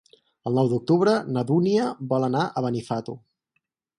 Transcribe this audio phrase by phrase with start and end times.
[0.51, 3.17] El nou d'octubre na Dúnia vol anar a Benifato.